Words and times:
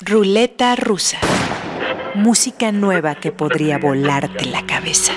Ruleta 0.00 0.74
rusa. 0.74 1.18
Música 2.16 2.72
nueva 2.72 3.14
que 3.14 3.30
podría 3.30 3.78
volarte 3.78 4.44
la 4.44 4.66
cabeza. 4.66 5.12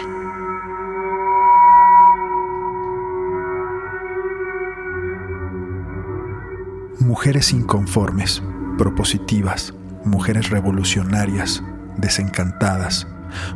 Mujeres 6.99 7.53
inconformes, 7.53 8.43
propositivas, 8.77 9.73
mujeres 10.05 10.51
revolucionarias, 10.51 11.63
desencantadas, 11.97 13.07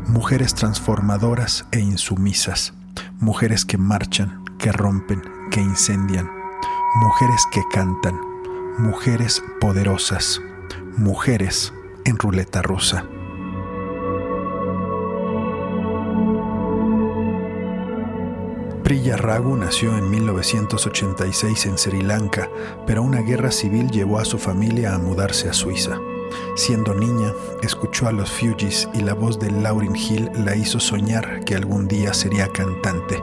mujeres 0.08 0.56
transformadoras 0.56 1.68
e 1.72 1.82
insumisas, 1.82 2.74
mujeres 3.20 3.64
que 3.64 3.78
marchan, 3.78 4.44
que 4.58 4.72
rompen, 4.72 5.22
que 5.52 5.62
incendian, 5.62 6.28
mujeres 6.96 7.44
que 7.52 7.62
cantan, 7.72 8.20
mujeres 8.80 9.44
poderosas, 9.60 10.42
mujeres 10.98 11.74
en 12.06 12.18
ruleta 12.18 12.62
rusa. 12.62 13.06
Priya 18.84 19.16
Ragu 19.16 19.56
nació 19.56 19.98
en 19.98 20.10
1986 20.10 21.66
en 21.66 21.78
Sri 21.78 22.02
Lanka, 22.02 22.50
pero 22.86 23.04
una 23.04 23.22
guerra 23.22 23.52
civil 23.52 23.90
llevó 23.90 24.20
a 24.20 24.26
su 24.26 24.38
familia 24.38 24.94
a 24.94 24.98
mudarse 24.98 25.50
a 25.50 25.54
Suiza. 25.54 26.00
Siendo 26.56 26.94
niña, 26.94 27.32
escuchó 27.62 28.08
a 28.08 28.12
los 28.12 28.32
Fugees 28.32 28.90
y 28.94 29.02
la 29.02 29.14
voz 29.14 29.40
de 29.40 29.50
Lauryn 29.50 29.96
Hill 29.96 30.30
la 30.44 30.56
hizo 30.56 30.80
soñar 30.80 31.46
que 31.46 31.56
algún 31.56 31.88
día 31.88 32.14
sería 32.14 32.48
cantante. 32.50 33.22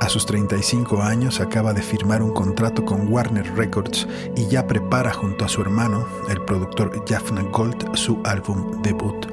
A 0.00 0.08
sus 0.08 0.26
35 0.26 1.02
años 1.02 1.40
acaba 1.40 1.72
de 1.72 1.82
firmar 1.82 2.22
un 2.22 2.32
contrato 2.32 2.84
con 2.84 3.12
Warner 3.12 3.56
Records 3.56 4.06
y 4.36 4.46
ya 4.46 4.66
prepara 4.66 5.12
junto 5.12 5.44
a 5.44 5.48
su 5.48 5.62
hermano, 5.62 6.06
el 6.28 6.42
productor 6.42 7.04
Jaffna 7.08 7.42
Gold, 7.42 7.96
su 7.96 8.20
álbum 8.24 8.82
debut. 8.82 9.26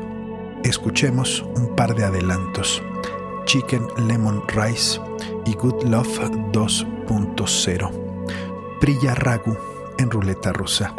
Escuchemos 0.64 1.46
un 1.56 1.76
par 1.76 1.96
de 1.96 2.06
adelantos. 2.06 2.82
Chicken 3.46 3.86
Lemon 4.08 4.42
Rice 4.48 5.00
y 5.46 5.54
Good 5.54 5.84
Love 5.84 6.20
2.0. 6.52 7.92
Priya 8.80 9.16
Ragu 9.16 9.58
en 9.98 10.10
ruleta 10.10 10.54
rusa. 10.54 10.94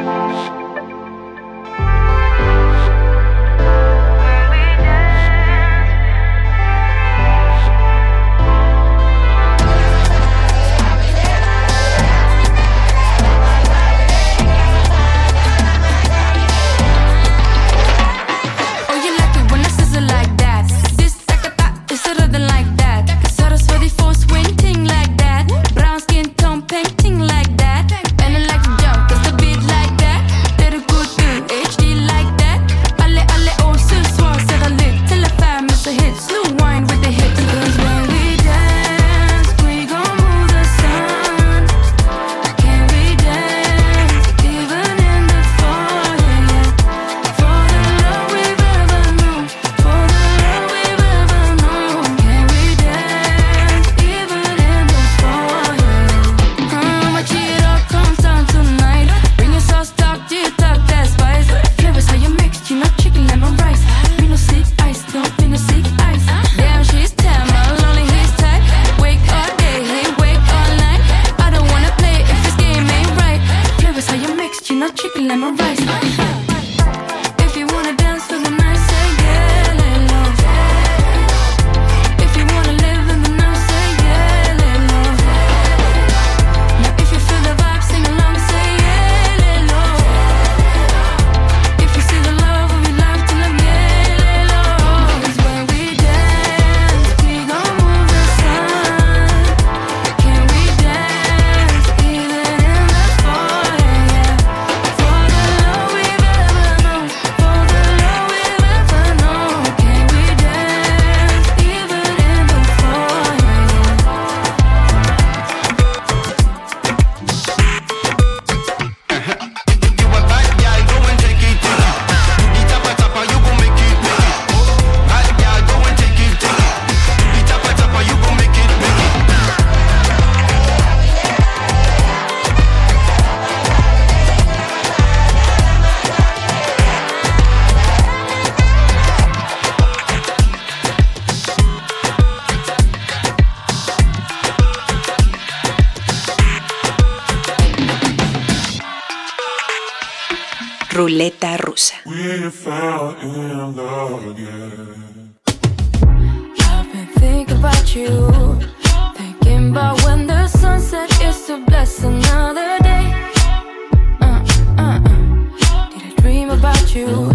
About 166.55 166.95
you? 166.95 167.33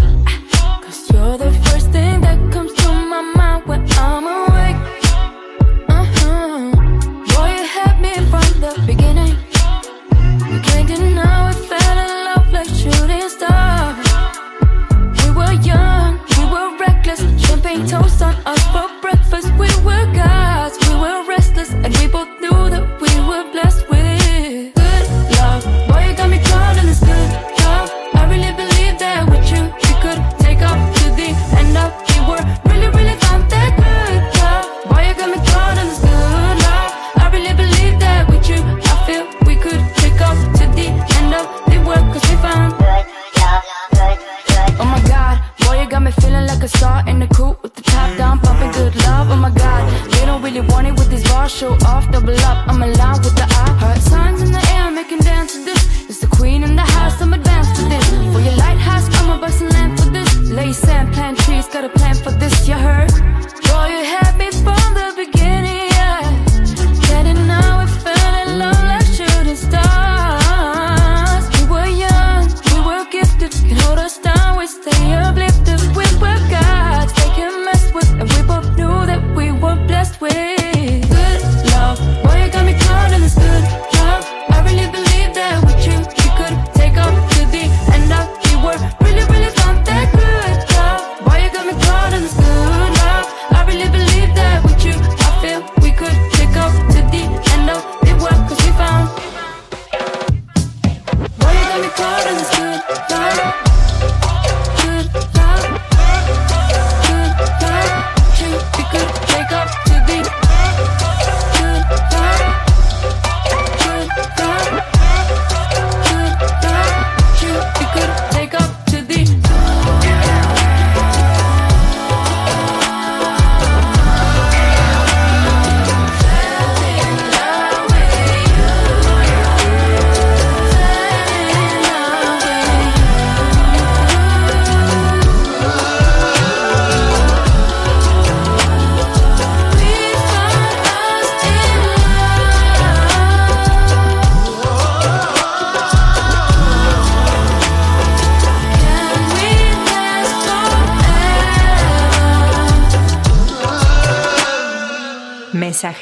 Cause 0.82 1.10
you're 1.10 1.36
the 1.36 1.59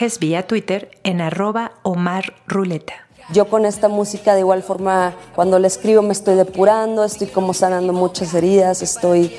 mensajes 0.09 0.19
vía 0.21 0.47
Twitter 0.47 0.91
en 1.05 1.21
arroba 1.21 1.73
Omar 1.83 2.33
Ruleta. 2.47 2.95
Yo 3.33 3.49
con 3.49 3.67
esta 3.67 3.89
música 3.89 4.35
de 4.35 4.41
igual 4.41 4.63
forma, 4.63 5.13
cuando 5.35 5.59
la 5.59 5.67
escribo 5.67 6.01
me 6.01 6.13
estoy 6.13 6.35
depurando, 6.35 7.05
estoy 7.05 7.27
como 7.27 7.53
sanando 7.53 7.93
muchas 7.93 8.33
heridas, 8.33 8.81
estoy 8.81 9.31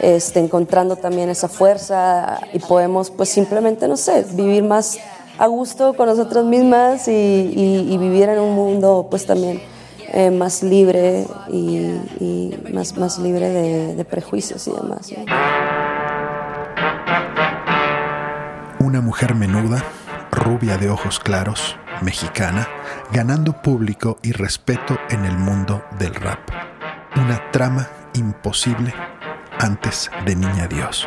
este, 0.00 0.40
encontrando 0.40 0.96
también 0.96 1.30
esa 1.30 1.48
fuerza 1.48 2.40
y 2.52 2.58
podemos 2.58 3.10
pues 3.10 3.30
simplemente, 3.30 3.88
no 3.88 3.96
sé, 3.96 4.26
vivir 4.34 4.64
más 4.64 4.98
a 5.38 5.46
gusto 5.46 5.94
con 5.94 6.06
nosotras 6.06 6.44
mismas 6.44 7.08
y, 7.08 7.96
vivir 7.98 8.28
en 8.28 8.38
un 8.40 8.54
mundo 8.54 9.06
pues 9.10 9.24
también 9.24 9.62
eh, 10.12 10.30
más 10.30 10.62
libre 10.62 11.24
y, 11.50 12.54
más, 12.74 12.96
más 12.98 13.18
libre 13.18 13.48
de, 13.48 14.04
prejuicios 14.04 14.66
y 14.68 14.72
demás. 14.72 15.10
Una 18.80 19.00
mujer 19.00 19.34
menuda, 19.34 19.82
rubia 20.38 20.78
de 20.78 20.88
ojos 20.88 21.18
claros, 21.18 21.76
mexicana, 22.00 22.68
ganando 23.12 23.60
público 23.60 24.18
y 24.22 24.32
respeto 24.32 24.98
en 25.10 25.24
el 25.24 25.36
mundo 25.36 25.84
del 25.98 26.14
rap. 26.14 26.38
Una 27.16 27.50
trama 27.50 27.88
imposible 28.14 28.94
antes 29.58 30.10
de 30.24 30.36
Niña 30.36 30.68
Dios. 30.68 31.06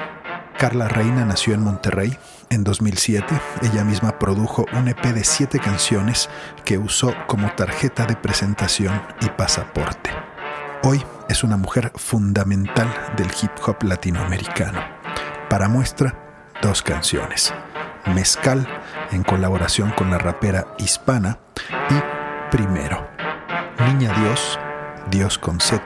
Carla 0.58 0.88
Reina 0.88 1.26
nació 1.26 1.54
en 1.54 1.64
Monterrey 1.64 2.16
en 2.50 2.64
2007. 2.64 3.26
Ella 3.64 3.84
misma 3.84 4.20
produjo 4.20 4.66
un 4.74 4.90
EP 4.90 5.02
de 5.06 5.24
siete 5.24 5.60
canciones 5.60 6.30
que 6.66 6.78
usó 6.78 7.16
como 7.26 7.52
tarjeta 7.54 8.06
de 8.06 8.16
presentación 8.16 9.02
y 9.22 9.30
pasaporte. 9.30 10.12
Hoy 10.84 11.04
es 11.30 11.44
una 11.44 11.58
mujer 11.58 11.92
fundamental 11.96 12.94
del 13.16 13.30
hip 13.42 13.52
hop 13.66 13.84
latinoamericano. 13.84 14.82
Para 15.50 15.68
muestra, 15.68 16.16
dos 16.62 16.82
canciones. 16.82 17.54
Mezcal 18.14 18.68
en 19.12 19.24
colaboración 19.24 19.92
con 19.92 20.10
la 20.10 20.18
rapera 20.18 20.68
hispana 20.78 21.38
y 21.90 22.22
Primero. 22.52 23.08
Niña 23.80 24.12
Dios, 24.20 24.60
Dios 25.10 25.38
con 25.38 25.62
Z 25.62 25.84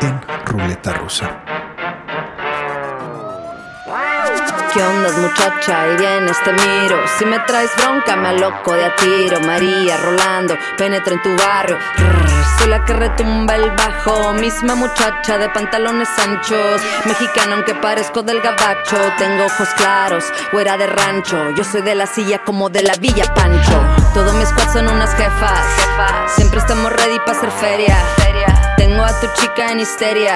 en 0.00 0.20
Ruleta 0.46 0.94
Rusa. 0.94 1.59
¿Qué 4.72 4.80
onda, 4.80 5.10
muchacha? 5.18 5.88
Y 5.92 5.96
vienes, 5.96 6.36
te 6.44 6.52
miro. 6.52 6.96
Si 7.18 7.24
me 7.24 7.40
traes 7.40 7.70
bronca, 7.76 8.14
me 8.14 8.28
aloco 8.28 8.72
de 8.72 8.84
a 8.84 8.94
tiro. 8.94 9.40
María, 9.40 9.96
Rolando, 9.96 10.56
penetra 10.78 11.14
en 11.14 11.22
tu 11.22 11.36
barrio. 11.36 11.76
soy 12.58 12.68
la 12.68 12.84
que 12.84 12.92
retumba 12.92 13.56
el 13.56 13.68
bajo. 13.72 14.32
Misma 14.34 14.76
muchacha 14.76 15.38
de 15.38 15.48
pantalones 15.48 16.08
anchos. 16.18 16.80
Mexicana, 17.04 17.56
aunque 17.56 17.74
parezco 17.74 18.22
del 18.22 18.40
gabacho. 18.40 18.96
Tengo 19.18 19.46
ojos 19.46 19.68
claros, 19.76 20.24
fuera 20.52 20.76
de 20.76 20.86
rancho. 20.86 21.50
Yo 21.56 21.64
soy 21.64 21.82
de 21.82 21.96
la 21.96 22.06
silla 22.06 22.44
como 22.44 22.68
de 22.68 22.82
la 22.82 22.94
Villa 22.94 23.24
Pancho. 23.34 23.82
Todos 24.14 24.32
mis 24.34 24.48
squad 24.48 24.72
son 24.72 24.88
unas 24.88 25.12
jefas. 25.16 25.66
Siempre 26.36 26.60
estamos 26.60 26.92
ready 26.92 27.18
para 27.18 27.32
hacer 27.32 27.50
feria. 27.50 27.96
Tengo 28.90 29.04
a 29.04 29.20
tu 29.20 29.28
chica 29.40 29.70
en 29.70 29.78
histeria. 29.78 30.34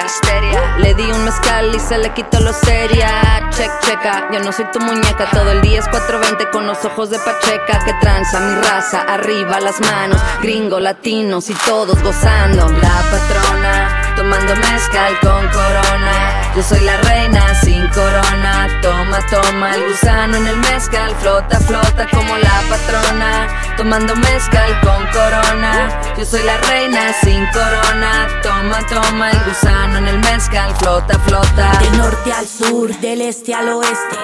Le 0.77 0.93
di 0.93 1.03
un 1.11 1.25
mezcal 1.25 1.75
y 1.75 1.79
se 1.79 1.97
le 1.97 2.13
quitó 2.13 2.39
lo 2.39 2.53
seria. 2.53 3.49
Check, 3.49 3.69
checa. 3.81 4.29
Yo 4.31 4.39
no 4.39 4.53
soy 4.53 4.63
tu 4.71 4.79
muñeca. 4.79 5.29
Todo 5.29 5.51
el 5.51 5.61
día 5.61 5.79
es 5.79 5.87
420 5.89 6.51
con 6.51 6.65
los 6.65 6.85
ojos 6.85 7.09
de 7.09 7.19
Pacheca. 7.19 7.83
Que 7.83 7.93
tranza 7.99 8.39
mi 8.39 8.55
raza. 8.61 9.01
Arriba 9.01 9.59
las 9.59 9.81
manos. 9.81 10.21
Gringo, 10.41 10.79
latinos 10.79 11.49
y 11.49 11.53
todos 11.65 12.01
gozando. 12.01 12.69
La 12.69 13.03
patrona. 13.11 14.04
Tomando 14.15 14.55
mezcal 14.55 15.19
con 15.19 15.47
corona. 15.49 16.53
Yo 16.55 16.63
soy 16.63 16.79
la 16.81 16.95
reina 16.97 17.53
sin 17.55 17.85
corona. 17.89 18.67
Toma, 18.81 19.19
toma 19.29 19.75
el 19.75 19.89
gusano 19.89 20.37
en 20.37 20.47
el 20.47 20.57
mezcal. 20.57 21.13
Flota, 21.19 21.59
flota 21.59 22.07
como 22.09 22.37
la 22.37 22.61
patrona. 22.69 23.47
Tomando 23.75 24.15
mezcal 24.15 24.79
con 24.81 25.05
corona. 25.07 25.89
Yo 26.17 26.25
soy 26.25 26.43
la 26.43 26.57
reina 26.57 27.13
sin 27.21 27.45
corona. 27.47 28.27
Toma, 28.41 28.79
toma 28.87 29.31
el 29.31 29.39
gusano 29.43 29.97
en 29.97 30.07
el 30.07 30.19
mezcal. 30.19 30.73
Flota, 30.77 31.19
flota. 31.19 31.77
Del 31.79 31.97
norte 31.97 32.31
al 32.31 32.47
sur, 32.47 32.95
del 32.99 33.21
este 33.21 33.53
al 33.53 33.67
oeste. 33.69 34.17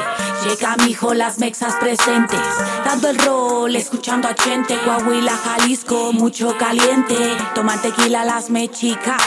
Llega 0.46 0.76
mi 0.78 0.92
hijo, 0.92 1.14
las 1.14 1.38
mexas 1.38 1.76
presentes. 1.76 2.40
Dando 2.84 3.10
el 3.10 3.20
rol, 3.20 3.76
escuchando 3.76 4.28
a 4.28 4.36
gente. 4.42 4.76
Coahuila, 4.86 5.38
Jalisco, 5.38 6.14
mucho 6.14 6.58
caliente. 6.58 7.16
Toman 7.54 7.80
tequila 7.82 8.26
las 8.26 8.50
mechicas. 8.50 9.22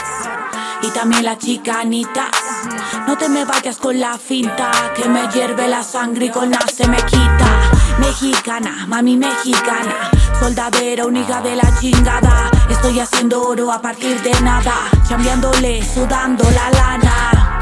Y 0.81 0.89
también 0.89 1.25
las 1.25 1.37
chicanitas. 1.39 2.29
No 3.07 3.17
te 3.17 3.29
me 3.29 3.45
vayas 3.45 3.77
con 3.77 3.99
la 3.99 4.17
finta, 4.17 4.71
que 4.95 5.07
me 5.07 5.27
hierve 5.29 5.67
la 5.67 5.83
sangre 5.83 6.25
y 6.25 6.29
con 6.29 6.49
la 6.51 6.59
se 6.73 6.87
me 6.87 6.97
quita. 6.97 7.71
Mexicana, 7.99 8.85
mami 8.87 9.17
mexicana, 9.17 10.11
soldadera, 10.39 11.05
única 11.05 11.41
de 11.41 11.55
la 11.55 11.79
chingada. 11.79 12.49
Estoy 12.69 12.99
haciendo 12.99 13.47
oro 13.47 13.71
a 13.71 13.81
partir 13.81 14.21
de 14.21 14.39
nada, 14.41 14.73
chambeándole, 15.07 15.83
sudando 15.83 16.43
la 16.51 16.69
lana. 16.71 17.61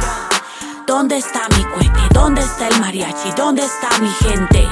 ¿Dónde 0.86 1.18
está 1.18 1.48
mi 1.56 1.64
cuete? 1.66 2.00
¿Dónde 2.14 2.42
está 2.42 2.68
el 2.68 2.80
mariachi? 2.80 3.32
¿Dónde 3.38 3.64
está 3.64 3.90
mi 4.00 4.10
gente? 4.10 4.68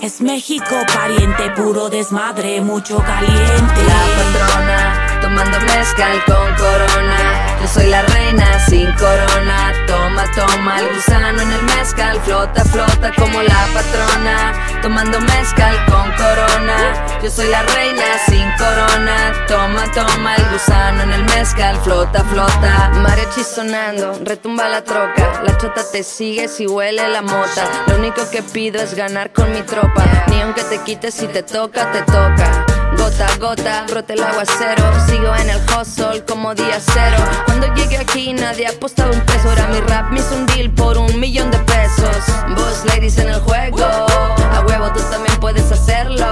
Es 0.00 0.20
México 0.20 0.76
pariente, 0.94 1.50
puro 1.50 1.88
desmadre, 1.88 2.60
mucho 2.60 2.98
caliente. 2.98 3.82
La 3.86 4.02
patrona, 4.16 4.99
tomando 5.20 5.60
mezcal 5.60 6.24
con 6.24 6.54
corona. 6.54 7.58
Yo 7.60 7.68
soy 7.68 7.86
la 7.86 8.02
reina 8.02 8.58
sin 8.68 8.90
corona. 8.92 9.72
Toma, 9.86 10.24
toma 10.34 10.80
el 10.80 10.94
gusano 10.94 11.40
en 11.40 11.52
el 11.52 11.62
mezcal. 11.62 12.20
Flota, 12.22 12.64
flota 12.64 13.12
como 13.16 13.42
la 13.42 13.66
patrona. 13.74 14.80
Tomando 14.82 15.20
mezcal 15.20 15.76
con 15.86 16.10
corona. 16.12 17.20
Yo 17.22 17.30
soy 17.30 17.48
la 17.48 17.62
reina 17.62 18.04
sin 18.26 18.50
corona. 18.52 19.46
Toma, 19.46 19.84
toma 19.92 20.36
el 20.36 20.44
gusano 20.50 21.02
en 21.02 21.12
el 21.12 21.24
mezcal. 21.24 21.76
Flota, 21.82 22.24
flota. 22.24 22.90
Mariachi 22.94 23.44
sonando, 23.44 24.18
retumba 24.24 24.68
la 24.68 24.82
troca. 24.82 25.42
La 25.44 25.56
chota 25.58 25.82
te 25.90 26.02
sigue 26.02 26.48
si 26.48 26.66
huele 26.66 27.08
la 27.08 27.22
mota. 27.22 27.68
Lo 27.86 27.96
único 27.96 28.28
que 28.30 28.42
pido 28.42 28.80
es 28.80 28.94
ganar 28.94 29.32
con 29.32 29.52
mi 29.52 29.62
tropa. 29.62 30.04
Ni 30.28 30.40
aunque 30.40 30.64
te 30.64 30.78
quites 30.78 31.14
si 31.14 31.26
te 31.26 31.42
toca, 31.42 31.90
te 31.92 32.02
toca. 32.02 32.69
Gota 33.10 33.36
gota, 33.38 33.84
brote 33.88 34.12
el 34.12 34.22
aguacero. 34.22 34.84
Sigo 35.06 35.34
en 35.34 35.50
el 35.50 35.60
hustle 35.66 36.24
como 36.26 36.54
día 36.54 36.78
cero. 36.80 37.16
Cuando 37.44 37.74
llegué 37.74 37.98
aquí 37.98 38.32
nadie 38.32 38.68
apostaba 38.68 39.10
un 39.10 39.20
peso. 39.22 39.50
Era 39.50 39.66
mi 39.66 39.80
rap, 39.80 40.10
me 40.12 40.20
hizo 40.20 40.34
un 40.36 40.46
deal 40.46 40.70
por 40.70 40.96
un 40.96 41.18
millón 41.18 41.50
de 41.50 41.58
pesos. 41.58 42.16
Boss 42.56 42.84
ladies 42.86 43.18
en 43.18 43.28
el 43.28 43.40
juego. 43.40 43.84
A 43.84 44.64
huevo 44.66 44.92
tú 44.92 45.00
también 45.10 45.38
puedes 45.40 45.70
hacerlo. 45.72 46.26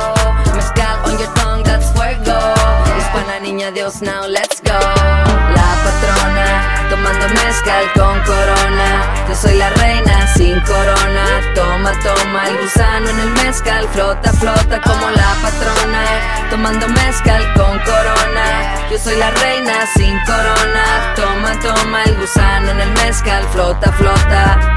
Mezcal 0.54 1.00
on 1.04 1.18
your 1.18 1.35
tongue, 1.35 1.64
that's 1.64 1.90
fuego. 1.94 2.54
Hispana 2.97 3.40
niña 3.42 3.73
Dios, 3.73 4.00
now 4.00 4.26
let's 4.28 4.62
go. 4.62 4.78
La 4.78 5.68
patrona, 5.85 6.87
tomando 6.90 7.28
mezcal 7.28 7.92
con 7.94 8.20
corona. 8.20 9.26
Yo 9.28 9.35
soy 9.35 9.54
la 9.54 9.68
reina 9.70 10.18
sin 10.38 10.61
corona. 10.61 11.25
Toma, 11.54 11.92
toma 12.00 12.49
el 12.49 12.57
gusano 12.62 13.11
en 13.11 13.21
el 13.21 13.30
mezcal. 13.42 13.88
Flota, 13.88 14.33
flota 14.33 14.80
como 14.80 15.11
la 15.11 15.30
patrona. 15.42 16.02
Tomando 16.49 16.88
mezcal 16.88 17.42
con 17.54 17.78
corona. 17.80 18.47
Yo 18.90 18.99
soy 18.99 19.16
la 19.16 19.30
reina 19.30 19.75
sin 19.97 20.16
corona. 20.30 20.85
Toma, 21.16 21.50
toma 21.61 22.04
el 22.04 22.14
gusano 22.16 22.71
en 22.71 22.80
el 22.80 22.92
mezcal. 22.92 23.42
Flota, 23.52 23.92
flota. 23.92 24.75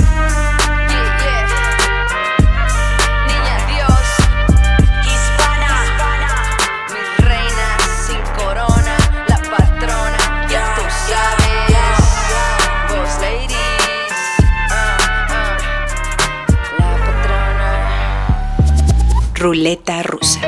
Ruleta 19.42 20.04
rusa. 20.04 20.40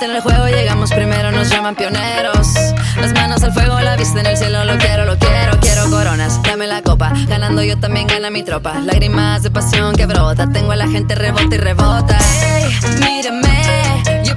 en 0.00 0.10
el 0.12 0.20
juego 0.22 0.46
llegamos 0.46 0.92
primero, 0.92 1.32
nos 1.32 1.50
llaman 1.50 1.74
pioneros. 1.74 2.54
Las 3.00 3.12
manos 3.12 3.42
al 3.42 3.52
fuego, 3.52 3.80
la 3.80 3.96
vista 3.96 4.20
en 4.20 4.26
el 4.26 4.36
cielo, 4.36 4.64
lo 4.64 4.78
quiero, 4.78 5.04
lo 5.06 5.18
quiero, 5.18 5.58
quiero 5.60 5.90
coronas. 5.90 6.40
Dame 6.44 6.68
la 6.68 6.82
copa, 6.82 7.12
ganando 7.26 7.64
yo 7.64 7.76
también 7.80 8.06
gana 8.06 8.30
mi 8.30 8.44
tropa. 8.44 8.78
Lágrimas 8.78 9.42
de 9.42 9.50
pasión 9.50 9.96
que 9.96 10.06
brota, 10.06 10.48
tengo 10.52 10.70
a 10.70 10.76
la 10.76 10.86
gente 10.86 11.16
rebota 11.16 11.52
y 11.52 11.58
rebota. 11.58 12.16
Hey, 12.40 12.78
mírame, 13.00 14.02
yo 14.24 14.34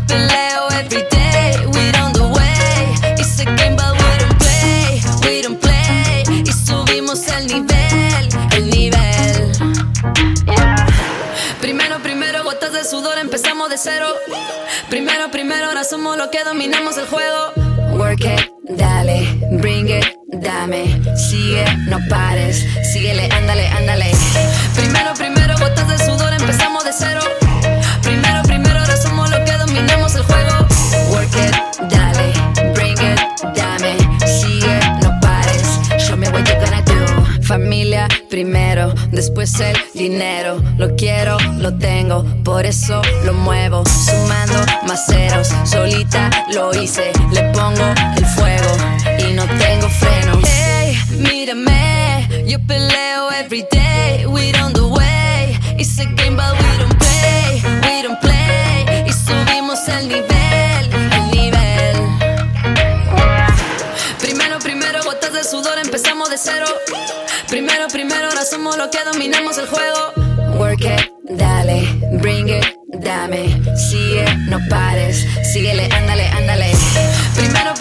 empezamos 13.34 13.68
de 13.68 13.80
cero. 13.80 14.06
Primero, 14.92 15.32
primero, 15.32 15.66
ahora 15.66 15.84
somos 15.84 16.18
lo 16.18 16.30
que 16.30 16.44
dominamos 16.44 17.00
el 17.00 17.08
juego. 17.08 17.52
Work 17.98 18.26
it, 18.26 18.78
dale, 18.78 19.28
bring 19.54 19.90
it, 19.90 20.06
dame. 20.28 21.02
Sigue, 21.18 21.66
no 21.88 21.98
pares, 22.10 22.64
síguele, 22.94 23.28
ándale, 23.32 23.68
ándale. 23.70 24.12
Primero, 24.76 25.16
primero, 25.16 25.56
gotas 25.58 25.88
de 25.88 25.98
sudor, 26.06 26.33
Familia 37.54 38.08
primero, 38.32 38.96
después 39.12 39.60
el 39.60 39.78
dinero. 39.94 40.60
Lo 40.80 40.96
quiero, 40.96 41.38
lo 41.60 41.78
tengo, 41.78 42.26
por 42.44 42.66
eso 42.66 43.00
lo 43.26 43.34
muevo. 43.36 43.84
Sumando 43.86 44.56
más 44.88 45.06
ceros, 45.06 45.50
solita 45.64 46.32
lo 46.52 46.74
hice. 46.74 47.12
Le 47.32 47.44
pongo 47.52 47.94
el 48.18 48.26
fuego 48.26 48.72
y 49.20 49.34
no 49.34 49.46
tengo 49.46 49.88
freno. 49.88 50.40
Hey, 50.44 50.98
mírame, 51.20 52.28
yo 52.48 52.58
peleo 52.66 53.32
every 53.34 53.64
day. 53.70 54.26
We 54.26 54.52
on 54.60 54.74
the 54.74 54.88
way. 54.88 55.56
It's 55.78 56.00
a 56.00 56.06
game, 56.06 56.36
but 56.36 56.56
we 56.60 56.78
don't 56.80 56.98
play. 56.98 57.62
We 57.84 58.02
don't 58.02 58.20
play. 58.20 59.06
Y 59.08 59.14
subimos 59.14 59.88
el 59.90 60.08
nivel, 60.08 60.90
el 61.12 61.30
nivel. 61.30 61.98
Primero, 64.20 64.58
primero, 64.58 65.04
gotas 65.04 65.34
de 65.34 65.44
sudor, 65.44 65.78
empezamos 65.78 66.32
de 66.32 66.38
cero. 66.40 66.66
Primero, 67.54 67.88
primero, 67.88 68.30
ahora 68.30 68.44
somos 68.46 68.76
lo 68.80 68.90
que 68.90 68.98
dominamos 69.04 69.60
el 69.60 69.68
juego. 69.68 70.12
Work 70.58 70.86
it, 70.86 71.38
dale, 71.38 71.88
bring 72.14 72.50
it, 72.50 72.66
dame. 72.94 73.46
Sigue, 73.78 74.26
no 74.50 74.58
pares, 74.72 75.24
síguele, 75.54 75.88
ándale, 75.94 76.30
ándale. 76.30 76.72
Primero, 77.36 77.73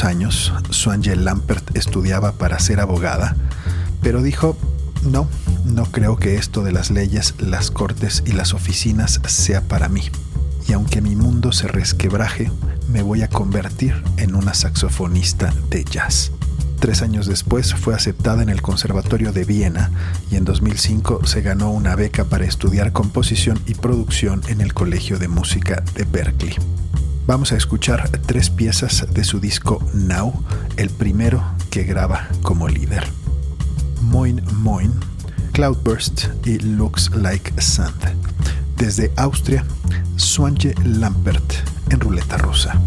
años, 0.00 0.52
Swangel 0.70 1.24
Lampert 1.24 1.76
estudiaba 1.76 2.32
para 2.32 2.58
ser 2.58 2.80
abogada, 2.80 3.36
pero 4.00 4.22
dijo, 4.22 4.56
no, 5.04 5.28
no 5.66 5.84
creo 5.84 6.16
que 6.16 6.36
esto 6.36 6.64
de 6.64 6.72
las 6.72 6.90
leyes, 6.90 7.34
las 7.38 7.70
cortes 7.70 8.22
y 8.26 8.32
las 8.32 8.54
oficinas 8.54 9.20
sea 9.26 9.60
para 9.60 9.88
mí. 9.88 10.02
Y 10.66 10.72
aunque 10.72 11.02
mi 11.02 11.14
mundo 11.14 11.52
se 11.52 11.68
resquebraje, 11.68 12.50
me 12.88 13.02
voy 13.02 13.22
a 13.22 13.28
convertir 13.28 14.02
en 14.16 14.34
una 14.34 14.54
saxofonista 14.54 15.52
de 15.68 15.84
jazz. 15.84 16.32
Tres 16.80 17.02
años 17.02 17.26
después 17.26 17.74
fue 17.74 17.94
aceptada 17.94 18.42
en 18.42 18.48
el 18.48 18.62
Conservatorio 18.62 19.32
de 19.32 19.44
Viena 19.44 19.90
y 20.30 20.36
en 20.36 20.44
2005 20.44 21.26
se 21.26 21.42
ganó 21.42 21.70
una 21.70 21.94
beca 21.94 22.24
para 22.24 22.44
estudiar 22.44 22.92
composición 22.92 23.60
y 23.66 23.74
producción 23.74 24.40
en 24.48 24.62
el 24.62 24.74
Colegio 24.74 25.18
de 25.18 25.28
Música 25.28 25.84
de 25.94 26.04
Berkeley. 26.04 26.56
Vamos 27.26 27.52
a 27.52 27.56
escuchar 27.56 28.08
tres 28.26 28.50
piezas 28.50 29.06
de 29.12 29.22
su 29.22 29.38
disco 29.38 29.84
Now, 29.94 30.44
el 30.76 30.90
primero 30.90 31.42
que 31.70 31.84
graba 31.84 32.26
como 32.42 32.68
líder. 32.68 33.04
Moin 34.00 34.42
Moin, 34.56 34.92
Cloudburst 35.52 36.24
y 36.44 36.58
Looks 36.58 37.10
Like 37.14 37.60
Sand. 37.62 37.94
Desde 38.76 39.12
Austria, 39.16 39.64
Swange 40.16 40.74
Lampert 40.84 41.54
en 41.90 42.00
ruleta 42.00 42.38
rusa. 42.38 42.80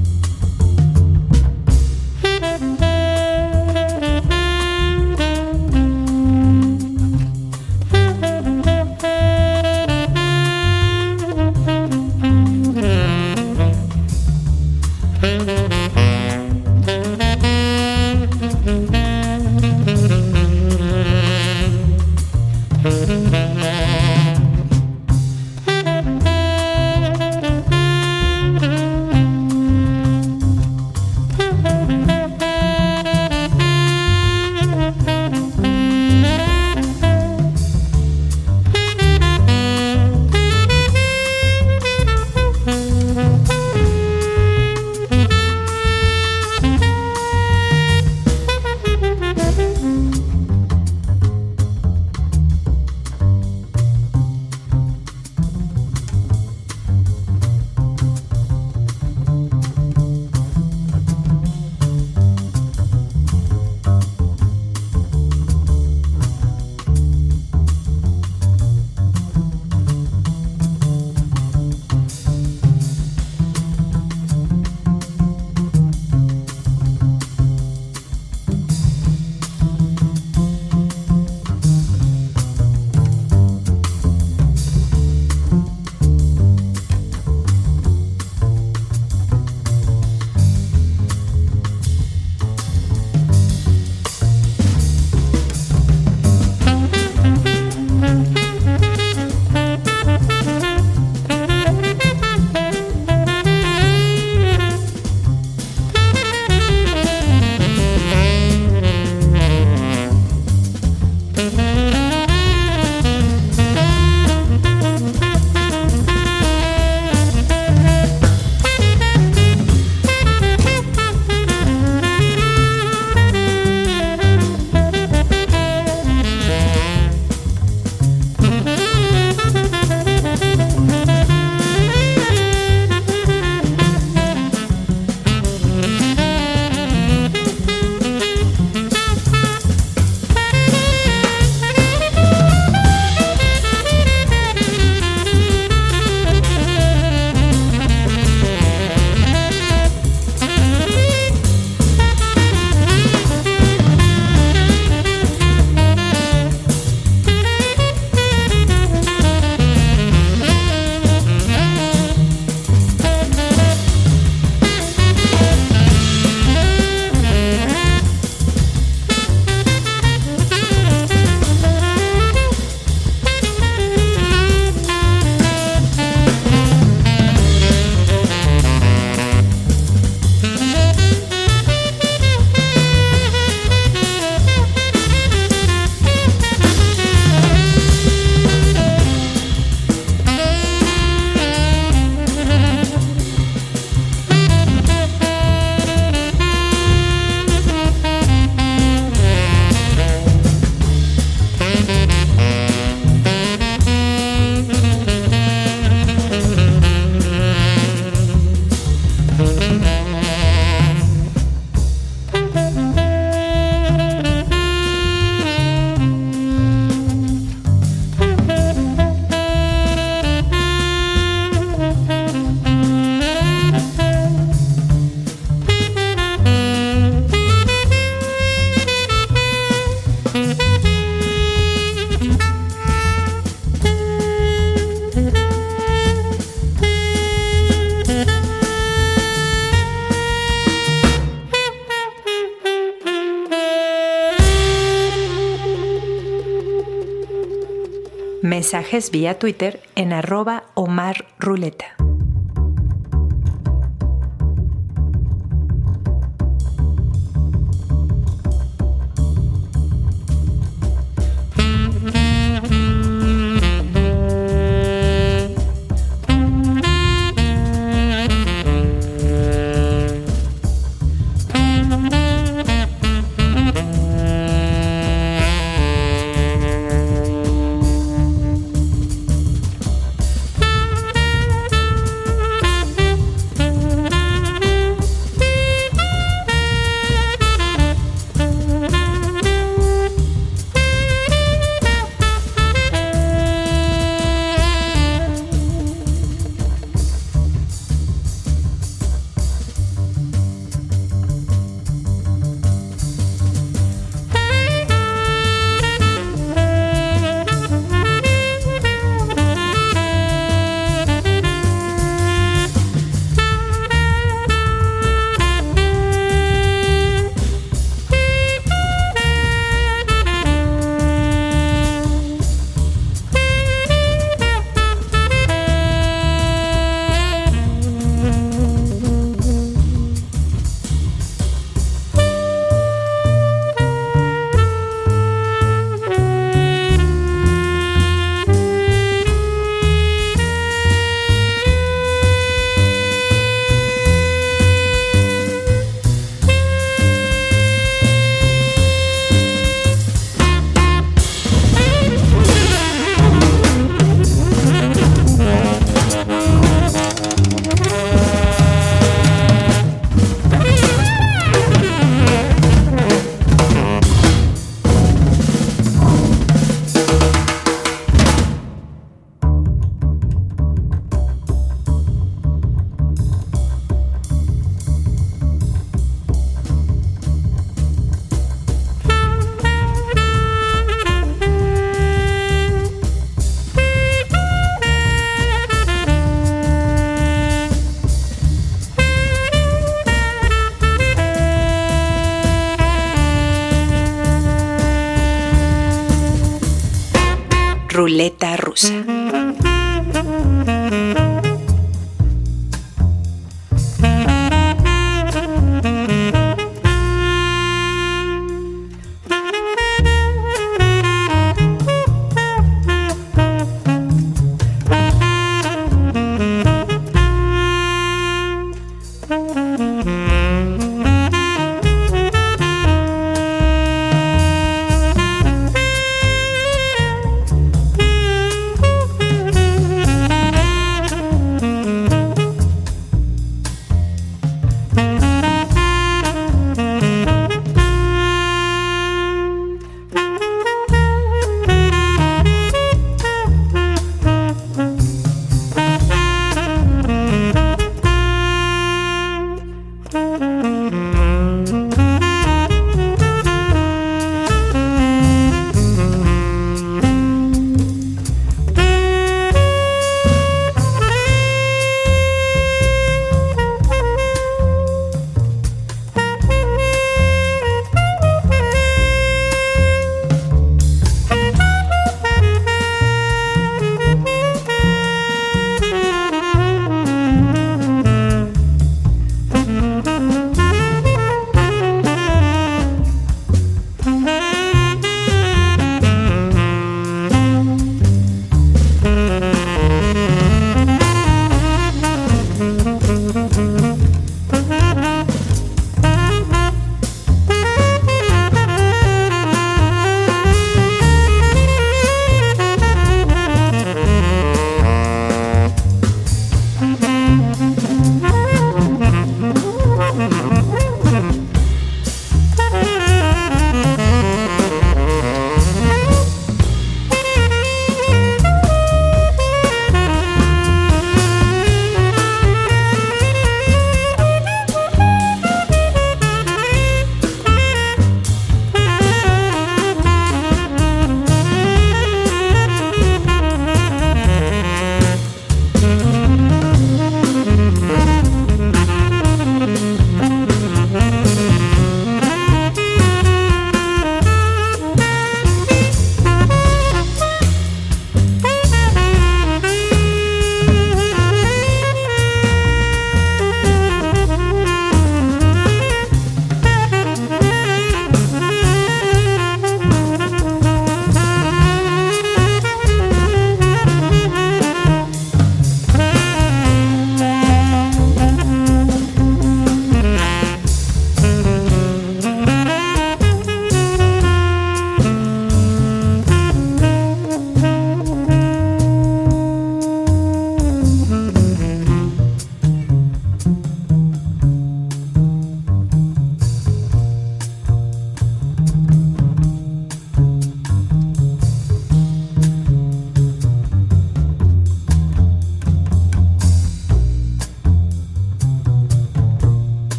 Mensajes 248.66 249.12
vía 249.12 249.38
Twitter 249.38 249.80
en 249.94 250.12
arroba 250.12 250.64
Omar 250.74 251.28
Ruleta. 251.38 251.95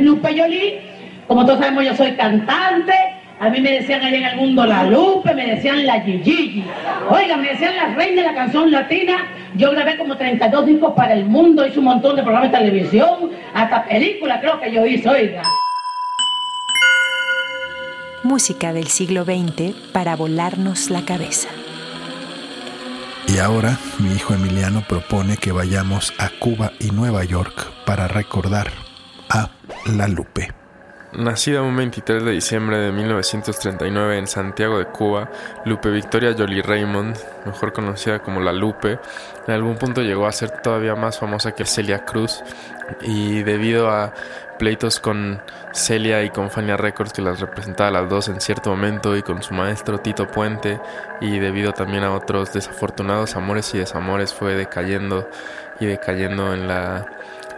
Lupe 0.00 0.34
Yoli. 0.34 0.78
Como 1.26 1.44
todos 1.44 1.58
sabemos, 1.58 1.84
yo 1.84 1.94
soy 1.94 2.12
cantante. 2.12 2.94
A 3.40 3.50
mí 3.50 3.60
me 3.60 3.72
decían 3.72 4.02
allá 4.02 4.16
en 4.16 4.24
el 4.24 4.36
mundo 4.36 4.66
la 4.66 4.84
Lupe, 4.84 5.32
me 5.34 5.46
decían 5.46 5.86
la 5.86 6.00
Gigi. 6.00 6.64
Oiga, 7.08 7.36
me 7.36 7.50
decían 7.50 7.76
la 7.76 7.94
reina 7.94 8.22
de 8.22 8.28
la 8.28 8.34
canción 8.34 8.70
latina. 8.70 9.26
Yo 9.54 9.70
grabé 9.70 9.96
como 9.96 10.16
32 10.16 10.66
discos 10.66 10.92
para 10.94 11.14
el 11.14 11.24
mundo, 11.24 11.66
hice 11.66 11.78
un 11.78 11.86
montón 11.86 12.16
de 12.16 12.22
programas 12.22 12.50
de 12.50 12.58
televisión, 12.58 13.30
hasta 13.54 13.84
películas 13.84 14.40
creo 14.40 14.60
que 14.60 14.72
yo 14.72 14.84
hice, 14.84 15.08
oiga. 15.08 15.42
Música 18.24 18.72
del 18.72 18.88
siglo 18.88 19.24
XX 19.24 19.74
para 19.92 20.16
volarnos 20.16 20.90
la 20.90 21.02
cabeza. 21.02 21.48
Y 23.28 23.38
ahora 23.38 23.78
mi 23.98 24.14
hijo 24.14 24.34
Emiliano 24.34 24.82
propone 24.88 25.36
que 25.36 25.52
vayamos 25.52 26.12
a 26.18 26.30
Cuba 26.30 26.72
y 26.80 26.90
Nueva 26.90 27.24
York 27.24 27.70
para 27.84 28.08
recordar 28.08 28.87
La 29.86 30.06
Lupe. 30.08 30.52
Nacida 31.12 31.62
un 31.62 31.74
23 31.74 32.22
de 32.22 32.32
diciembre 32.32 32.76
de 32.78 32.92
1939 32.92 34.18
en 34.18 34.26
Santiago 34.26 34.78
de 34.78 34.84
Cuba, 34.84 35.30
Lupe 35.64 35.90
Victoria 35.90 36.34
Jolie 36.36 36.60
Raymond, 36.60 37.16
mejor 37.46 37.72
conocida 37.72 38.18
como 38.18 38.40
La 38.40 38.52
Lupe, 38.52 38.98
en 39.46 39.54
algún 39.54 39.78
punto 39.78 40.02
llegó 40.02 40.26
a 40.26 40.32
ser 40.32 40.60
todavía 40.60 40.94
más 40.94 41.18
famosa 41.18 41.52
que 41.52 41.64
Celia 41.64 42.04
Cruz 42.04 42.42
y 43.00 43.42
debido 43.42 43.90
a 43.90 44.12
pleitos 44.58 45.00
con 45.00 45.40
Celia 45.72 46.22
y 46.24 46.30
con 46.30 46.50
Fania 46.50 46.76
Records 46.76 47.14
que 47.14 47.22
las 47.22 47.40
representaba 47.40 47.88
a 47.88 48.02
las 48.02 48.10
dos 48.10 48.28
en 48.28 48.40
cierto 48.40 48.70
momento 48.70 49.16
y 49.16 49.22
con 49.22 49.42
su 49.42 49.54
maestro 49.54 50.00
Tito 50.00 50.26
Puente 50.26 50.78
y 51.22 51.38
debido 51.38 51.72
también 51.72 52.04
a 52.04 52.12
otros 52.12 52.52
desafortunados 52.52 53.34
amores 53.34 53.74
y 53.74 53.78
desamores 53.78 54.34
fue 54.34 54.54
decayendo 54.54 55.28
y 55.80 55.86
decayendo 55.86 56.52
en 56.52 56.68
la 56.68 57.06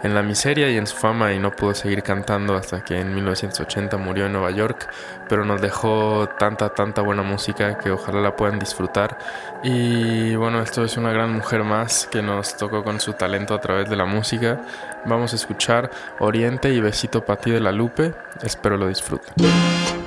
en 0.03 0.15
la 0.15 0.23
miseria 0.23 0.71
y 0.71 0.77
en 0.77 0.87
su 0.87 0.97
fama 0.97 1.33
y 1.33 1.39
no 1.39 1.51
pudo 1.51 1.75
seguir 1.75 2.03
cantando 2.03 2.55
hasta 2.55 2.83
que 2.83 2.99
en 2.99 3.15
1980 3.15 3.97
murió 3.97 4.27
en 4.27 4.33
Nueva 4.33 4.51
York, 4.51 4.89
pero 5.29 5.45
nos 5.45 5.61
dejó 5.61 6.29
tanta, 6.39 6.71
tanta 6.71 7.03
buena 7.03 7.23
música 7.23 7.79
que 7.79 7.91
ojalá 7.91 8.21
la 8.21 8.37
puedan 8.37 8.59
disfrutar. 8.59 9.19
Y 9.63 10.35
bueno, 10.37 10.63
esto 10.63 10.85
es 10.85 10.97
una 10.97 11.13
gran 11.13 11.33
mujer 11.33 11.65
más 11.65 12.07
que 12.11 12.23
nos 12.23 12.57
tocó 12.57 12.83
con 12.83 13.01
su 13.01 13.13
talento 13.13 13.55
a 13.55 13.61
través 13.61 13.89
de 13.91 13.97
la 13.97 14.05
música. 14.05 14.61
Vamos 15.05 15.33
a 15.33 15.37
escuchar 15.37 15.91
Oriente 16.19 16.73
y 16.73 16.81
Besito 16.81 17.25
para 17.25 17.41
ti 17.41 17.51
de 17.51 17.61
la 17.61 17.73
Lupe, 17.73 18.15
espero 18.43 18.77
lo 18.77 18.89
disfruten. 18.89 20.00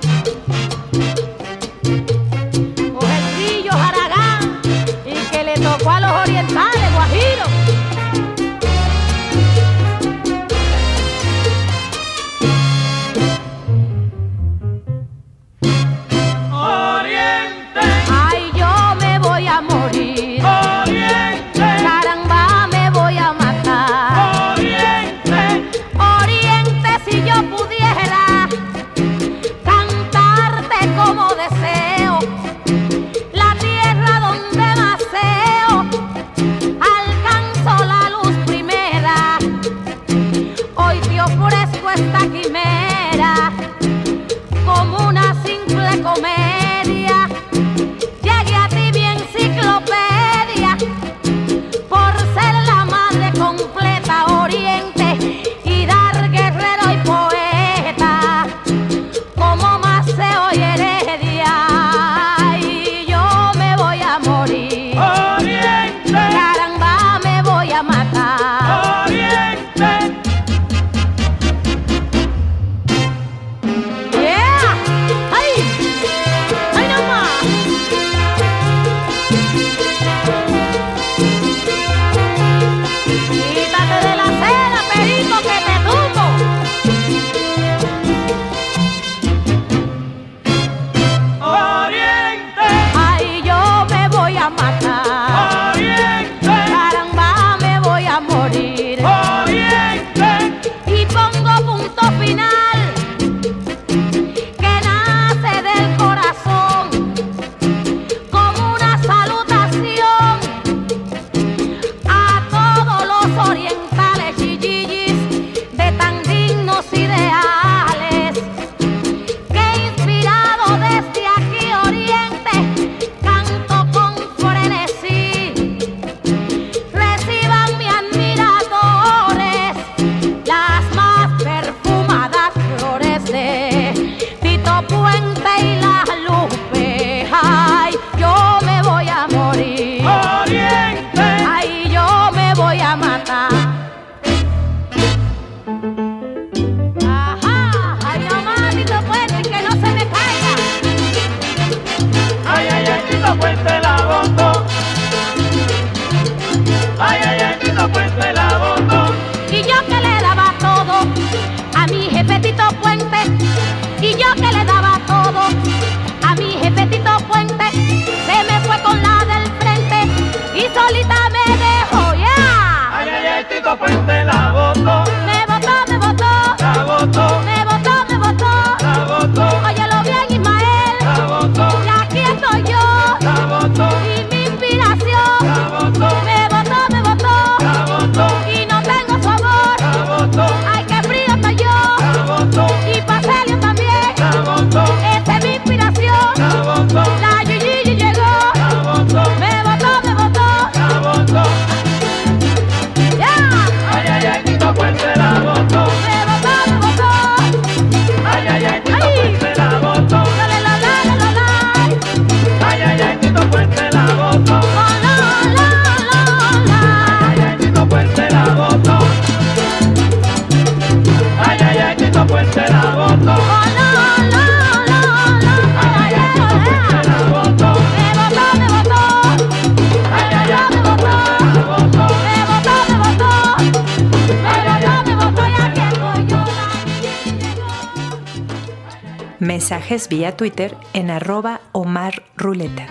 Mensajes 239.73 240.07
vía 240.07 240.37
Twitter 240.37 240.77
en 240.93 241.09
arroba 241.09 241.59
Omar 241.71 242.21
Ruleta. 242.37 242.87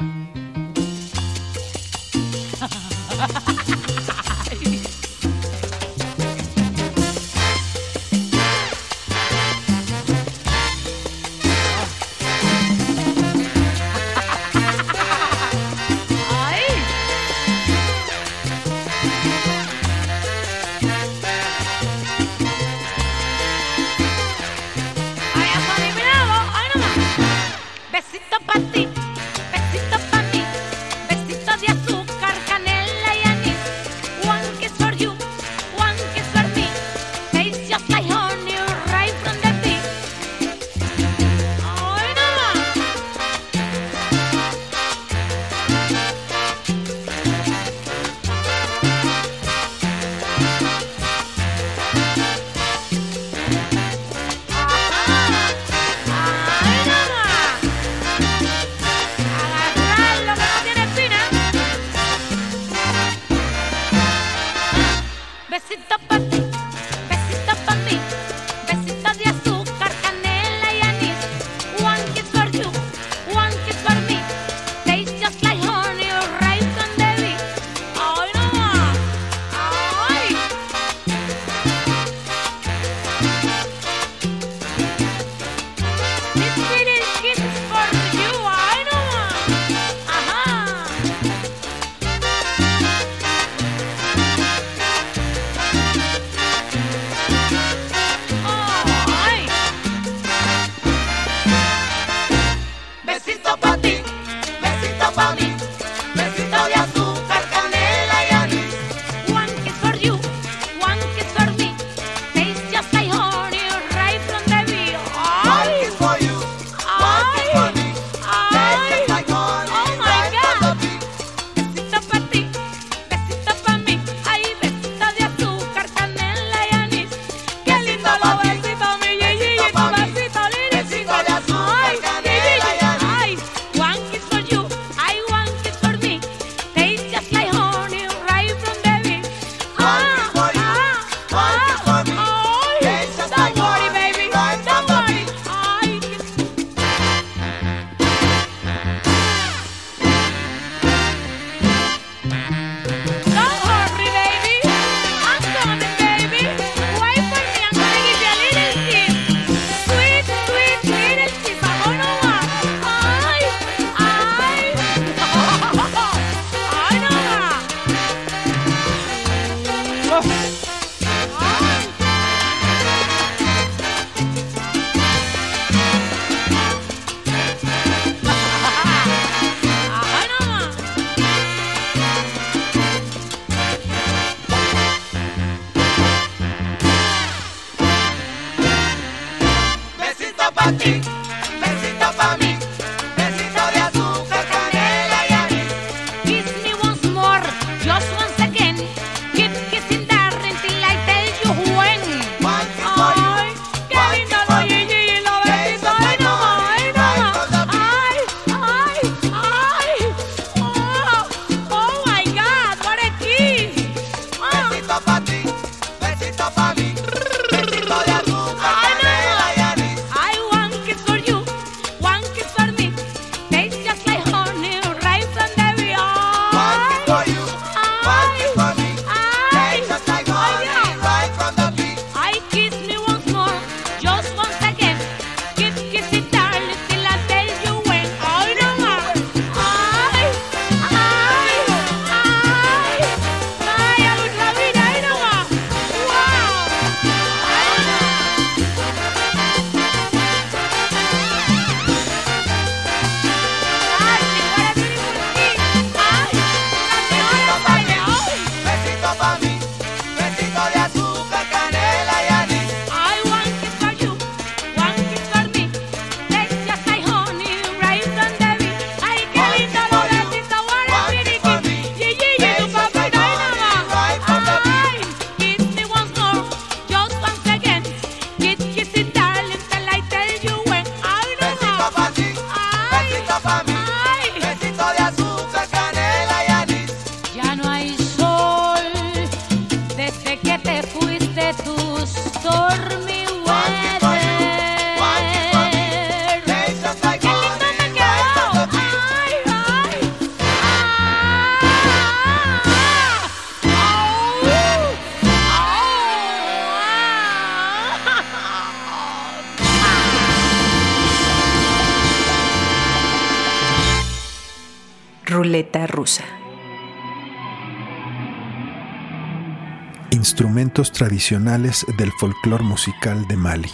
tradicionales 321.02 321.84
del 321.98 322.12
folclor 322.12 322.62
musical 322.62 323.26
de 323.26 323.36
Mali, 323.36 323.72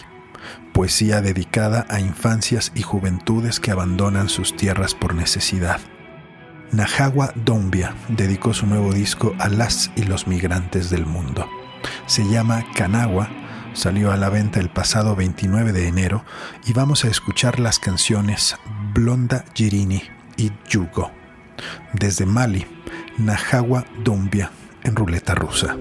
poesía 0.72 1.20
dedicada 1.20 1.86
a 1.90 2.00
infancias 2.00 2.72
y 2.74 2.80
juventudes 2.80 3.60
que 3.60 3.70
abandonan 3.70 4.30
sus 4.30 4.56
tierras 4.56 4.94
por 4.94 5.14
necesidad. 5.14 5.78
Nahawa 6.72 7.34
Dombia 7.34 7.94
dedicó 8.08 8.54
su 8.54 8.66
nuevo 8.66 8.94
disco 8.94 9.34
a 9.40 9.50
las 9.50 9.90
y 9.94 10.04
los 10.04 10.26
migrantes 10.26 10.88
del 10.88 11.04
mundo. 11.04 11.46
Se 12.06 12.26
llama 12.26 12.64
Kanagua, 12.74 13.28
salió 13.74 14.10
a 14.10 14.16
la 14.16 14.30
venta 14.30 14.58
el 14.58 14.70
pasado 14.70 15.14
29 15.14 15.74
de 15.74 15.86
enero 15.86 16.24
y 16.64 16.72
vamos 16.72 17.04
a 17.04 17.08
escuchar 17.08 17.60
las 17.60 17.78
canciones 17.78 18.56
Blonda 18.94 19.44
Girini 19.54 20.02
y 20.38 20.50
Yugo. 20.70 21.10
Desde 21.92 22.24
Mali, 22.24 22.64
Nahawa 23.18 23.84
Dombia 24.02 24.50
en 24.82 24.96
ruleta 24.96 25.34
rusa. 25.34 25.76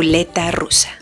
ruleta 0.00 0.50
rusa. 0.50 0.99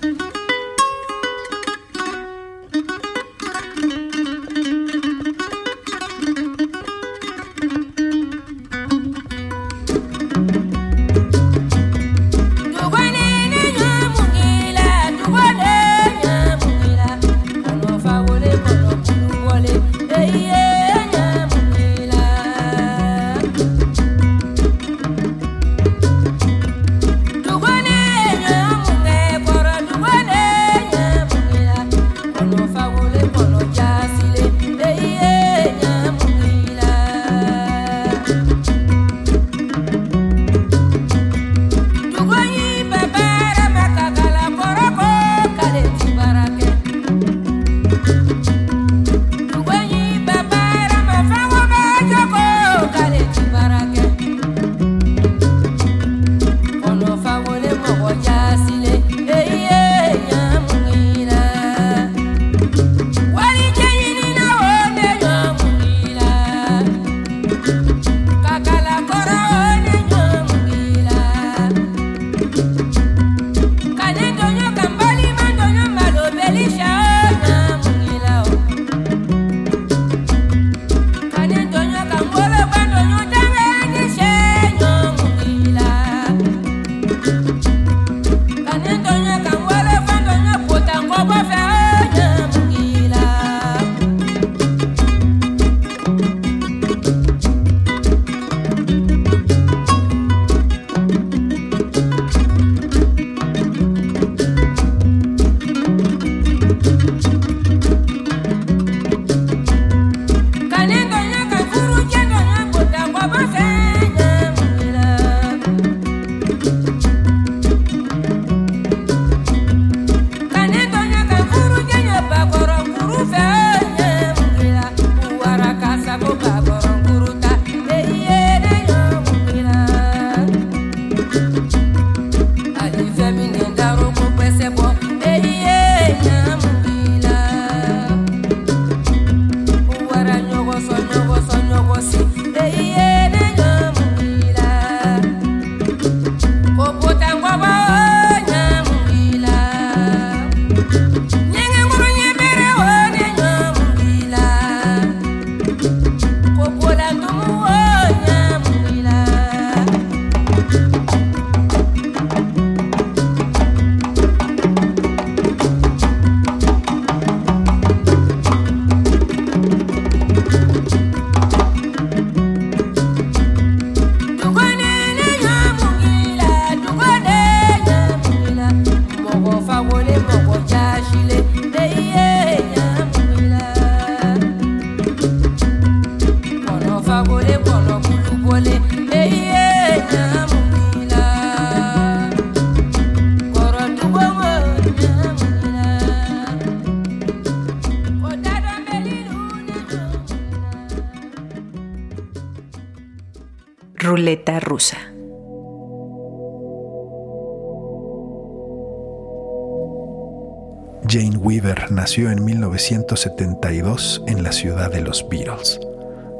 1972 213.09 214.23
en 214.27 214.43
la 214.43 214.53
ciudad 214.53 214.93
de 214.93 215.01
los 215.01 215.27
Beatles. 215.29 215.81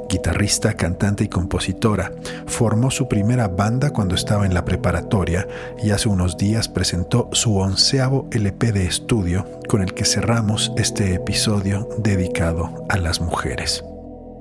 Guitarrista, 0.07 0.73
cantante 0.73 1.23
y 1.23 1.27
compositora, 1.27 2.11
formó 2.47 2.91
su 2.91 3.07
primera 3.07 3.47
banda 3.47 3.91
cuando 3.91 4.15
estaba 4.15 4.45
en 4.45 4.53
la 4.53 4.65
preparatoria 4.65 5.47
y 5.81 5.91
hace 5.91 6.09
unos 6.09 6.37
días 6.37 6.67
presentó 6.67 7.29
su 7.31 7.57
onceavo 7.57 8.27
LP 8.31 8.71
de 8.71 8.85
estudio 8.85 9.45
con 9.67 9.81
el 9.81 9.93
que 9.93 10.05
cerramos 10.05 10.71
este 10.77 11.13
episodio 11.13 11.87
dedicado 11.97 12.85
a 12.89 12.97
las 12.97 13.19
mujeres. 13.21 13.83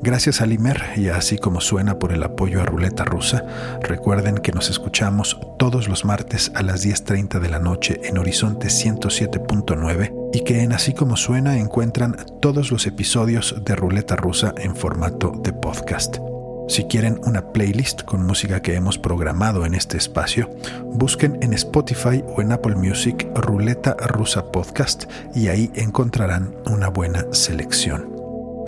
Gracias 0.01 0.41
a 0.41 0.47
Limer 0.47 0.81
y 0.97 1.09
así 1.09 1.39
como 1.39 1.61
suena 1.61 1.99
por 1.99 2.13
el 2.13 2.23
apoyo 2.23 2.63
a 2.63 2.65
Ruleta 2.65 3.05
Rusa, 3.05 3.45
recuerden 3.83 4.39
que 4.39 4.53
nos 4.53 4.71
escuchamos 4.71 5.41
todos 5.59 5.89
los 5.89 6.05
martes 6.05 6.53
a 6.55 6.63
las 6.63 6.87
10.30 6.87 7.41
de 7.41 7.49
la 7.49 7.59
noche 7.59 8.01
en 8.05 8.17
Horizonte 8.17 8.69
107.9 8.69 10.31
y 10.33 10.45
que 10.45 10.63
en 10.63 10.73
así 10.73 10.95
como 10.95 11.17
suena 11.17 11.59
encuentran 11.59 12.17
todos 12.41 12.71
los 12.71 12.87
episodios 12.87 13.57
de 13.65 13.75
Ruleta 13.75 14.15
Rusa 14.15 14.55
en 14.57 14.77
formato 14.77 15.33
de 15.43 15.53
podcast. 15.53 16.19
Si 16.69 16.85
quieren 16.85 17.19
una 17.25 17.53
playlist 17.53 18.03
con 18.03 18.25
música 18.25 18.63
que 18.63 18.75
hemos 18.75 18.99
programado 18.99 19.67
en 19.67 19.75
este 19.75 19.97
espacio, 19.97 20.51
busquen 20.85 21.39
en 21.43 21.55
Spotify 21.55 22.23
o 22.37 22.41
en 22.41 22.53
Apple 22.53 22.77
Music 22.77 23.27
Ruleta 23.35 23.97
Rusa 24.07 24.53
Podcast 24.53 25.05
y 25.35 25.49
ahí 25.49 25.73
encontrarán 25.75 26.55
una 26.67 26.89
buena 26.89 27.25
selección. 27.33 28.18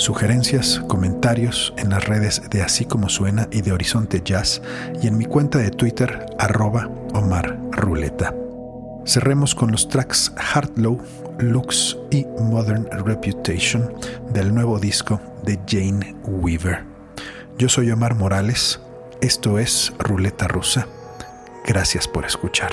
Sugerencias, 0.01 0.81
comentarios 0.89 1.75
en 1.77 1.91
las 1.91 2.07
redes 2.07 2.41
de 2.49 2.63
Así 2.63 2.87
como 2.87 3.11
Suena 3.11 3.49
y 3.51 3.61
de 3.61 3.73
Horizonte 3.73 4.23
Jazz 4.25 4.63
y 5.03 5.09
en 5.09 5.19
mi 5.19 5.27
cuenta 5.27 5.59
de 5.59 5.71
Twitter 5.71 6.25
arroba 6.39 6.89
Omar 7.13 7.59
Ruleta. 7.71 8.35
Cerremos 9.05 9.55
con 9.55 9.71
los 9.71 9.91
tracks 9.91 10.33
Low, 10.77 10.99
Lux 11.39 11.99
y 12.11 12.25
Modern 12.41 12.89
Reputation 13.05 13.93
del 14.33 14.55
nuevo 14.55 14.79
disco 14.79 15.21
de 15.43 15.61
Jane 15.69 16.17
Weaver. 16.25 16.83
Yo 17.59 17.69
soy 17.69 17.91
Omar 17.91 18.15
Morales, 18.15 18.81
esto 19.21 19.59
es 19.59 19.93
Ruleta 19.99 20.49
Rusa. 20.49 20.87
Gracias 21.67 22.09
por 22.09 22.25
escuchar. 22.25 22.71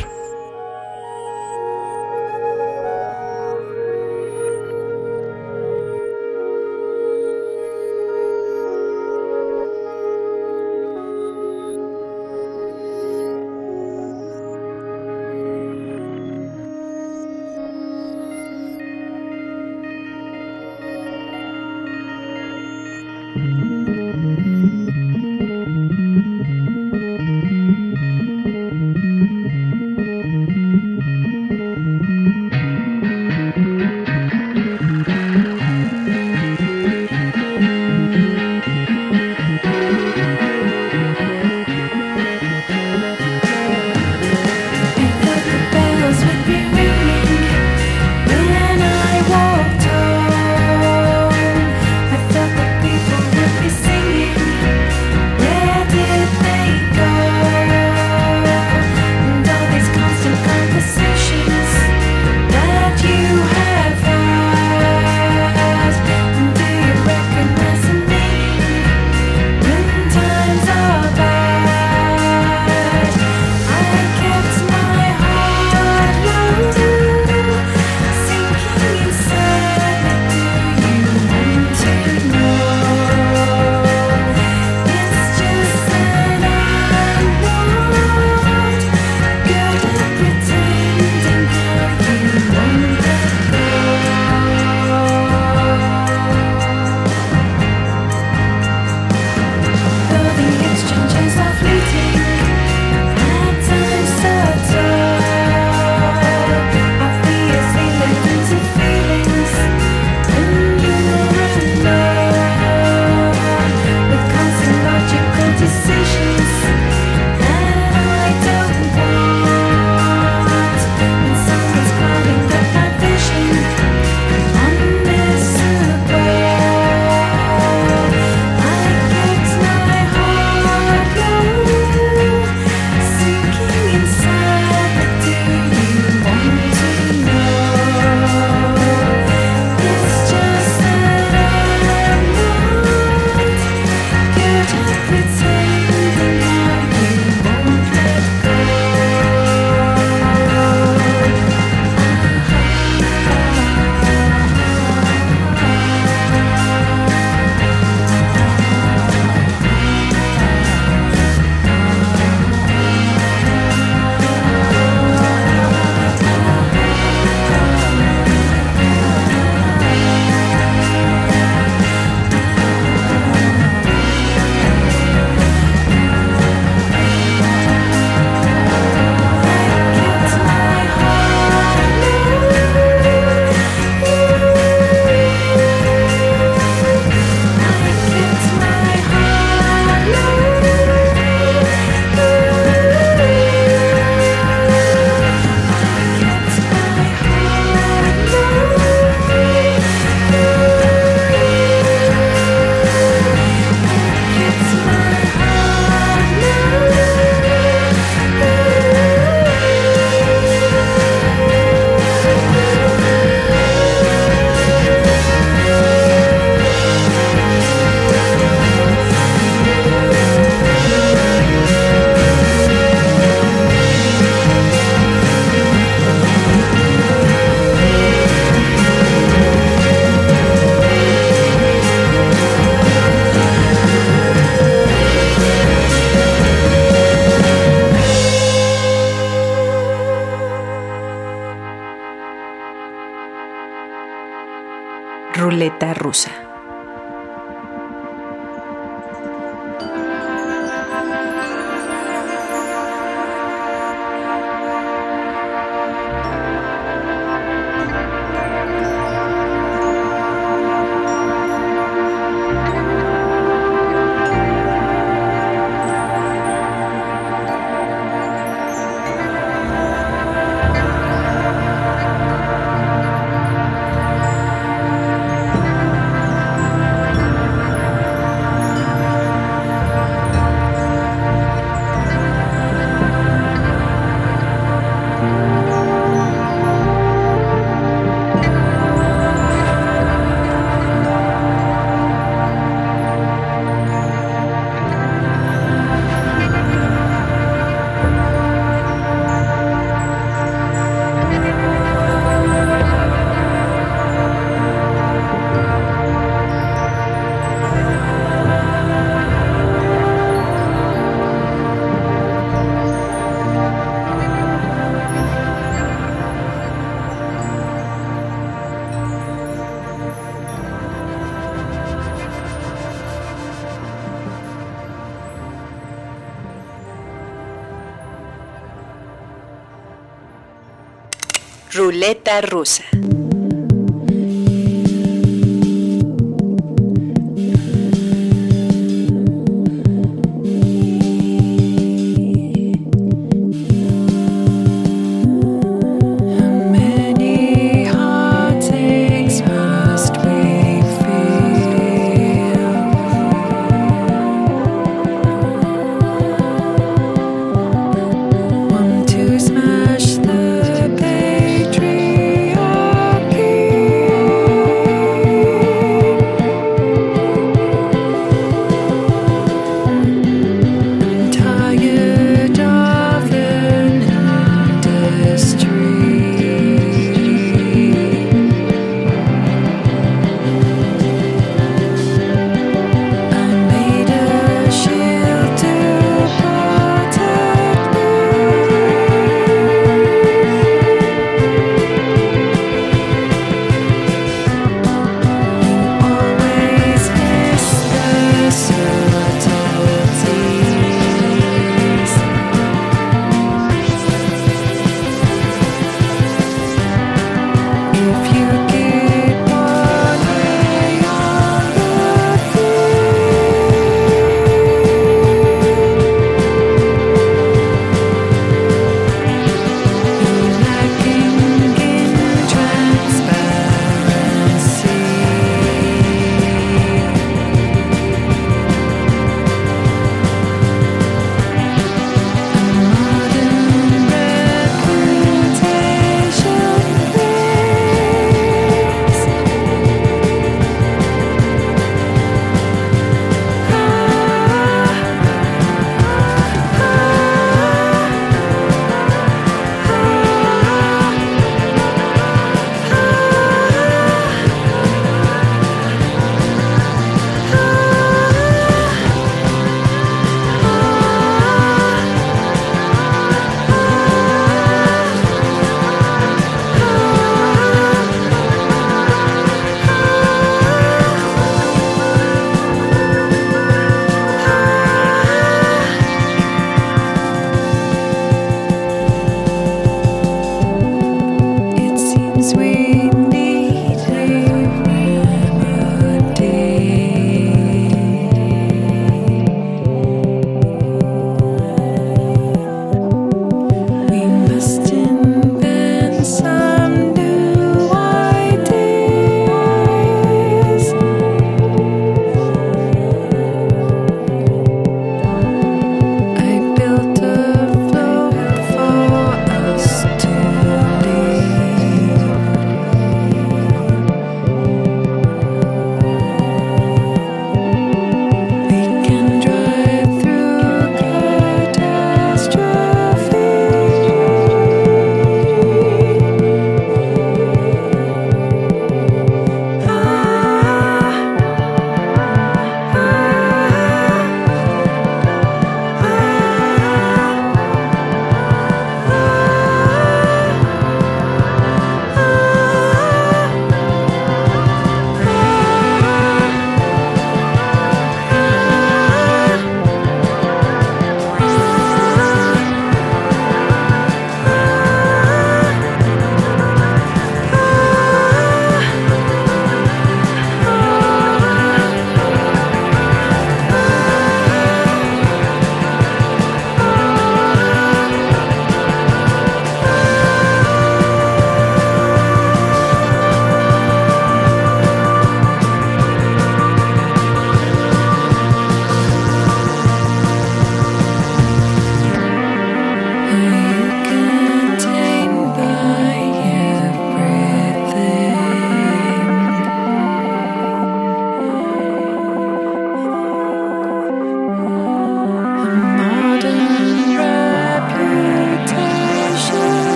Ruleta 331.88 332.42
rusa. 332.42 332.84